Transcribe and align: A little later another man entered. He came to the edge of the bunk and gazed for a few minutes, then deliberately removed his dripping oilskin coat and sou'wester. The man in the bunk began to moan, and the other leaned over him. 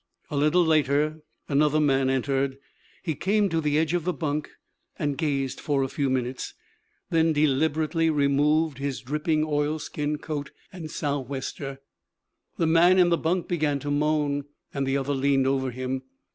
A 0.31 0.35
little 0.35 0.65
later 0.65 1.21
another 1.47 1.79
man 1.79 2.09
entered. 2.09 2.57
He 3.03 3.13
came 3.13 3.49
to 3.49 3.61
the 3.61 3.77
edge 3.77 3.93
of 3.93 4.03
the 4.03 4.11
bunk 4.13 4.49
and 4.97 5.15
gazed 5.15 5.59
for 5.59 5.83
a 5.83 5.87
few 5.87 6.09
minutes, 6.09 6.55
then 7.11 7.33
deliberately 7.33 8.09
removed 8.09 8.79
his 8.79 9.01
dripping 9.01 9.43
oilskin 9.43 10.17
coat 10.17 10.49
and 10.73 10.89
sou'wester. 10.89 11.81
The 12.57 12.65
man 12.65 12.97
in 12.97 13.09
the 13.09 13.15
bunk 13.19 13.47
began 13.47 13.77
to 13.81 13.91
moan, 13.91 14.45
and 14.73 14.87
the 14.87 14.97
other 14.97 15.13
leaned 15.13 15.45
over 15.45 15.69
him. 15.69 16.01